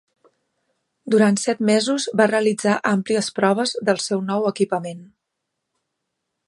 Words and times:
Durant 1.15 1.37
set 1.41 1.61
mesos 1.69 2.07
va 2.21 2.27
realitzar 2.31 2.73
àmplies 2.93 3.31
proves 3.41 3.75
del 3.91 4.03
seu 4.09 4.27
nou 4.33 4.51
equipament. 4.53 5.05